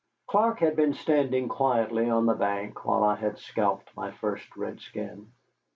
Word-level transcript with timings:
Clark 0.25 0.57
had 0.61 0.75
been 0.75 0.95
standing 0.95 1.47
quietly 1.47 2.09
on 2.09 2.25
the 2.25 2.33
bank 2.33 2.85
while 2.85 3.03
I 3.03 3.13
had 3.13 3.37
scalped 3.37 3.95
my 3.95 4.09
first 4.09 4.57
redskin. 4.57 5.31